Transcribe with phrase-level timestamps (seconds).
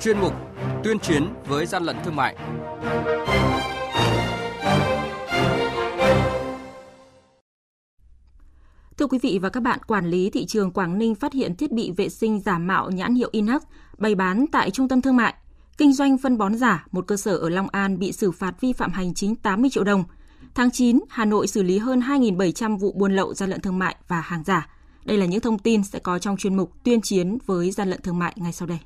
[0.00, 0.32] chuyên mục
[0.84, 2.36] Tuyên chiến với gian lận thương mại.
[8.98, 11.72] Thưa quý vị và các bạn, quản lý thị trường Quảng Ninh phát hiện thiết
[11.72, 13.62] bị vệ sinh giả mạo nhãn hiệu Inax
[13.98, 15.34] bày bán tại trung tâm thương mại.
[15.78, 18.72] Kinh doanh phân bón giả, một cơ sở ở Long An bị xử phạt vi
[18.72, 20.04] phạm hành chính 80 triệu đồng.
[20.54, 23.96] Tháng 9, Hà Nội xử lý hơn 2.700 vụ buôn lậu gian lận thương mại
[24.08, 24.68] và hàng giả.
[25.04, 28.02] Đây là những thông tin sẽ có trong chuyên mục tuyên chiến với gian lận
[28.02, 28.78] thương mại ngay sau đây.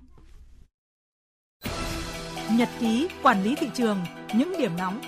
[2.59, 3.99] Nhật ký quản lý thị trường,
[4.35, 5.01] những điểm nóng.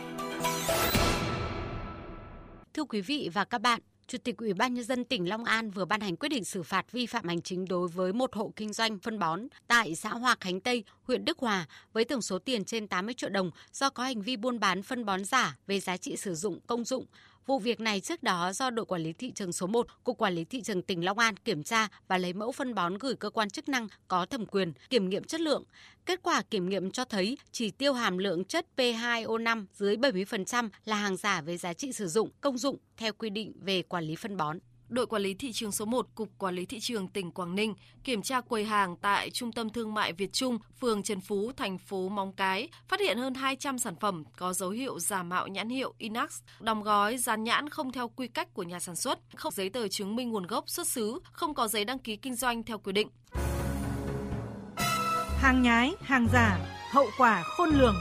[2.74, 5.70] Thưa quý vị và các bạn, Chủ tịch Ủy ban nhân dân tỉnh Long An
[5.70, 8.52] vừa ban hành quyết định xử phạt vi phạm hành chính đối với một hộ
[8.56, 12.38] kinh doanh phân bón tại xã Hòa Khánh Tây, huyện Đức Hòa với tổng số
[12.38, 15.80] tiền trên 80 triệu đồng do có hành vi buôn bán phân bón giả về
[15.80, 17.06] giá trị sử dụng công dụng
[17.46, 20.34] Vụ việc này trước đó do đội quản lý thị trường số 1, Cục Quản
[20.34, 23.30] lý thị trường tỉnh Long An kiểm tra và lấy mẫu phân bón gửi cơ
[23.30, 25.64] quan chức năng có thẩm quyền kiểm nghiệm chất lượng.
[26.06, 30.96] Kết quả kiểm nghiệm cho thấy chỉ tiêu hàm lượng chất P2O5 dưới 70% là
[30.96, 34.16] hàng giả với giá trị sử dụng, công dụng theo quy định về quản lý
[34.16, 34.58] phân bón
[34.88, 37.74] đội quản lý thị trường số 1, Cục Quản lý Thị trường tỉnh Quảng Ninh
[38.04, 41.78] kiểm tra quầy hàng tại Trung tâm Thương mại Việt Trung, phường Trần Phú, thành
[41.78, 45.68] phố Móng Cái, phát hiện hơn 200 sản phẩm có dấu hiệu giả mạo nhãn
[45.68, 49.52] hiệu Inax, đóng gói, dán nhãn không theo quy cách của nhà sản xuất, không
[49.52, 52.62] giấy tờ chứng minh nguồn gốc xuất xứ, không có giấy đăng ký kinh doanh
[52.62, 53.08] theo quy định.
[55.38, 56.58] Hàng nhái, hàng giả,
[56.90, 57.94] hậu quả khôn lường.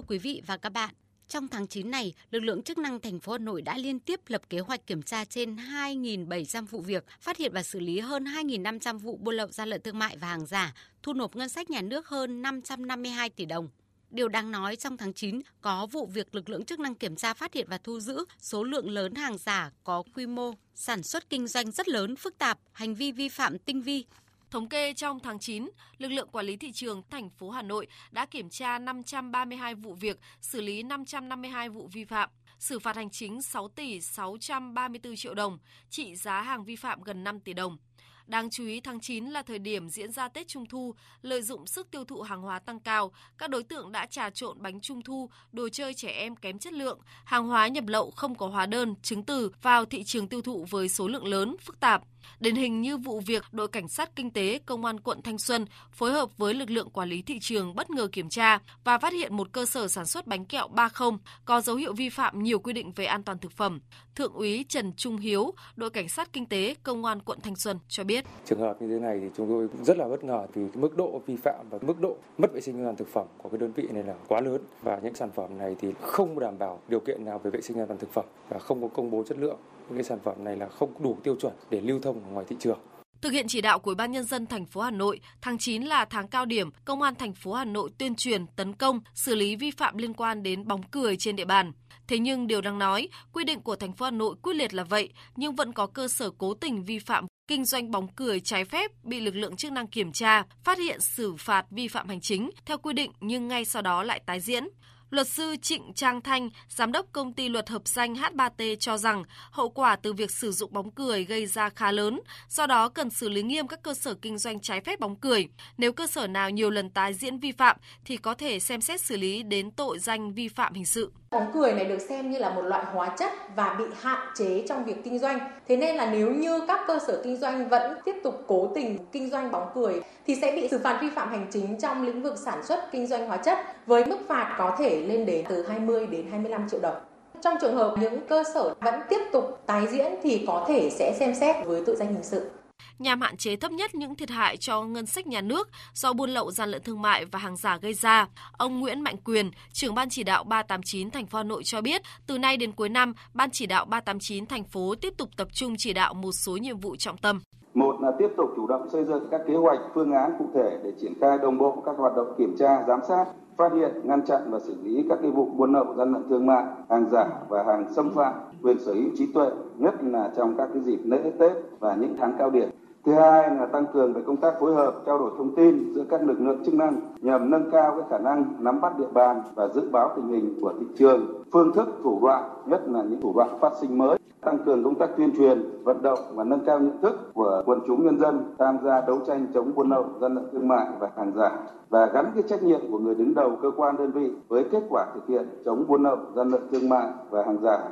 [0.00, 0.94] Thưa quý vị và các bạn,
[1.28, 4.20] trong tháng 9 này, lực lượng chức năng thành phố Hà Nội đã liên tiếp
[4.26, 8.24] lập kế hoạch kiểm tra trên 2.700 vụ việc, phát hiện và xử lý hơn
[8.24, 11.70] 2.500 vụ buôn lậu gian lận thương mại và hàng giả, thu nộp ngân sách
[11.70, 13.68] nhà nước hơn 552 tỷ đồng.
[14.10, 17.34] Điều đáng nói trong tháng 9 có vụ việc lực lượng chức năng kiểm tra
[17.34, 21.30] phát hiện và thu giữ số lượng lớn hàng giả có quy mô sản xuất
[21.30, 24.04] kinh doanh rất lớn, phức tạp, hành vi vi phạm tinh vi,
[24.50, 27.86] Thống kê trong tháng 9, lực lượng quản lý thị trường thành phố Hà Nội
[28.10, 33.10] đã kiểm tra 532 vụ việc, xử lý 552 vụ vi phạm, xử phạt hành
[33.10, 35.58] chính 6 tỷ 634 triệu đồng,
[35.90, 37.78] trị giá hàng vi phạm gần 5 tỷ đồng.
[38.26, 41.66] Đáng chú ý tháng 9 là thời điểm diễn ra Tết Trung thu, lợi dụng
[41.66, 45.02] sức tiêu thụ hàng hóa tăng cao, các đối tượng đã trà trộn bánh trung
[45.02, 48.66] thu, đồ chơi trẻ em kém chất lượng, hàng hóa nhập lậu không có hóa
[48.66, 52.02] đơn, chứng từ vào thị trường tiêu thụ với số lượng lớn, phức tạp.
[52.40, 55.66] Điển hình như vụ việc đội cảnh sát kinh tế công an quận Thanh Xuân
[55.92, 59.12] phối hợp với lực lượng quản lý thị trường bất ngờ kiểm tra và phát
[59.12, 61.10] hiện một cơ sở sản xuất bánh kẹo 30
[61.44, 63.80] có dấu hiệu vi phạm nhiều quy định về an toàn thực phẩm.
[64.14, 67.78] Thượng úy Trần Trung Hiếu, đội cảnh sát kinh tế công an quận Thanh Xuân
[67.88, 68.24] cho biết.
[68.44, 71.22] Trường hợp như thế này thì chúng tôi rất là bất ngờ vì mức độ
[71.26, 73.72] vi phạm và mức độ mất vệ sinh an toàn thực phẩm của cái đơn
[73.72, 77.00] vị này là quá lớn và những sản phẩm này thì không đảm bảo điều
[77.00, 79.38] kiện nào về vệ sinh an toàn thực phẩm và không có công bố chất
[79.38, 79.58] lượng
[79.88, 82.46] những cái sản phẩm này là không đủ tiêu chuẩn để lưu thông ở ngoài
[82.48, 82.78] thị trường.
[83.20, 85.82] Thực hiện chỉ đạo của Ủy ban nhân dân thành phố Hà Nội, tháng 9
[85.82, 89.34] là tháng cao điểm, Công an thành phố Hà Nội tuyên truyền, tấn công, xử
[89.34, 91.72] lý vi phạm liên quan đến bóng cười trên địa bàn.
[92.08, 94.84] Thế nhưng điều đang nói, quy định của thành phố Hà Nội quyết liệt là
[94.84, 98.64] vậy, nhưng vẫn có cơ sở cố tình vi phạm kinh doanh bóng cười trái
[98.64, 102.20] phép bị lực lượng chức năng kiểm tra, phát hiện xử phạt vi phạm hành
[102.20, 104.64] chính theo quy định nhưng ngay sau đó lại tái diễn.
[105.10, 109.24] Luật sư Trịnh Trang Thanh, giám đốc công ty luật hợp danh H3T cho rằng
[109.50, 113.10] hậu quả từ việc sử dụng bóng cười gây ra khá lớn, do đó cần
[113.10, 115.48] xử lý nghiêm các cơ sở kinh doanh trái phép bóng cười.
[115.78, 119.00] Nếu cơ sở nào nhiều lần tái diễn vi phạm thì có thể xem xét
[119.00, 121.12] xử lý đến tội danh vi phạm hình sự.
[121.34, 124.64] Bóng cười này được xem như là một loại hóa chất và bị hạn chế
[124.68, 125.38] trong việc kinh doanh.
[125.68, 128.98] Thế nên là nếu như các cơ sở kinh doanh vẫn tiếp tục cố tình
[129.12, 132.22] kinh doanh bóng cười, thì sẽ bị xử phạt vi phạm hành chính trong lĩnh
[132.22, 135.66] vực sản xuất kinh doanh hóa chất với mức phạt có thể lên đến từ
[135.66, 136.96] 20 đến 25 triệu đồng.
[137.40, 141.14] Trong trường hợp những cơ sở vẫn tiếp tục tái diễn thì có thể sẽ
[141.18, 142.50] xem xét với tội danh hình sự
[142.98, 146.30] nhằm hạn chế thấp nhất những thiệt hại cho ngân sách nhà nước do buôn
[146.30, 148.26] lậu gian lận thương mại và hàng giả gây ra.
[148.52, 152.02] Ông Nguyễn Mạnh Quyền, trưởng ban chỉ đạo 389 thành phố Hà Nội cho biết,
[152.26, 155.74] từ nay đến cuối năm, ban chỉ đạo 389 thành phố tiếp tục tập trung
[155.78, 157.40] chỉ đạo một số nhiệm vụ trọng tâm.
[157.74, 160.78] Một là tiếp tục chủ động xây dựng các kế hoạch, phương án cụ thể
[160.84, 163.24] để triển khai đồng bộ các hoạt động kiểm tra, giám sát,
[163.58, 166.64] phát hiện, ngăn chặn và xử lý các vụ buôn lậu gian lận thương mại,
[166.90, 170.68] hàng giả và hàng xâm phạm quyền sở hữu trí tuệ, nhất là trong các
[170.74, 172.68] cái dịp lễ Tết và những tháng cao điểm.
[173.06, 176.04] Thứ hai là tăng cường về công tác phối hợp, trao đổi thông tin giữa
[176.10, 179.42] các lực lượng chức năng nhằm nâng cao cái khả năng nắm bắt địa bàn
[179.54, 183.20] và dự báo tình hình của thị trường, phương thức, thủ đoạn, nhất là những
[183.20, 186.64] thủ đoạn phát sinh mới tăng cường công tác tuyên truyền, vận động và nâng
[186.66, 190.04] cao nhận thức của quần chúng nhân dân tham gia đấu tranh chống buôn lậu,
[190.20, 191.50] gian lận thương mại và hàng giả
[191.88, 194.82] và gắn cái trách nhiệm của người đứng đầu cơ quan đơn vị với kết
[194.90, 197.90] quả thực hiện chống buôn lậu, gian lận thương mại và hàng giả.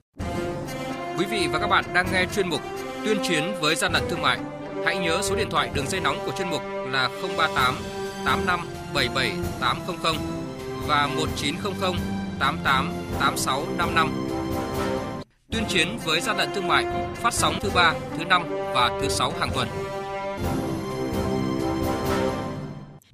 [1.18, 2.60] Quý vị và các bạn đang nghe chuyên mục
[3.04, 4.38] tuyên chiến với gian lận thương mại,
[4.84, 7.76] hãy nhớ số điện thoại đường dây nóng của chuyên mục là 038
[8.24, 8.60] 85
[8.94, 10.16] 77 800
[10.86, 11.94] và 1900
[12.38, 14.10] 88 86 55.
[15.50, 18.44] Tuyên chiến với gian lận thương mại phát sóng thứ ba, thứ năm
[18.74, 19.68] và thứ sáu hàng tuần.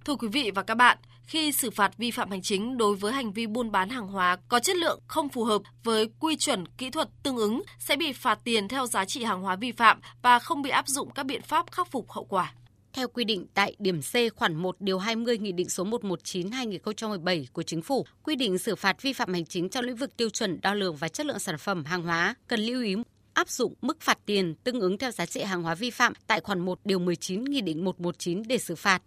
[0.04, 3.12] Thưa quý vị và các bạn, khi xử phạt vi phạm hành chính đối với
[3.12, 6.66] hành vi buôn bán hàng hóa có chất lượng không phù hợp với quy chuẩn
[6.66, 10.00] kỹ thuật tương ứng sẽ bị phạt tiền theo giá trị hàng hóa vi phạm
[10.22, 12.52] và không bị áp dụng các biện pháp khắc phục hậu quả.
[12.92, 17.62] Theo quy định tại điểm C khoản 1 điều 20 Nghị định số 119/2017 của
[17.62, 20.60] Chính phủ, quy định xử phạt vi phạm hành chính trong lĩnh vực tiêu chuẩn
[20.60, 22.94] đo lường và chất lượng sản phẩm hàng hóa cần lưu ý
[23.34, 26.40] áp dụng mức phạt tiền tương ứng theo giá trị hàng hóa vi phạm tại
[26.40, 29.02] khoản 1 điều 19 Nghị định 119 để xử phạt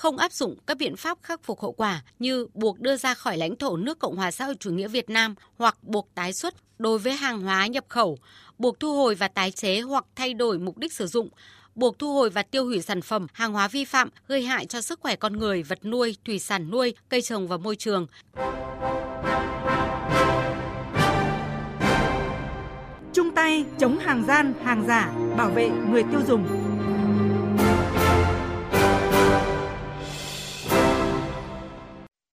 [0.00, 3.36] không áp dụng các biện pháp khắc phục hậu quả như buộc đưa ra khỏi
[3.36, 6.54] lãnh thổ nước Cộng hòa xã hội chủ nghĩa Việt Nam hoặc buộc tái xuất
[6.78, 8.18] đối với hàng hóa nhập khẩu,
[8.58, 11.28] buộc thu hồi và tái chế hoặc thay đổi mục đích sử dụng,
[11.74, 14.80] buộc thu hồi và tiêu hủy sản phẩm, hàng hóa vi phạm gây hại cho
[14.80, 18.06] sức khỏe con người, vật nuôi, thủy sản nuôi, cây trồng và môi trường.
[23.12, 26.69] Chung tay chống hàng gian, hàng giả, bảo vệ người tiêu dùng.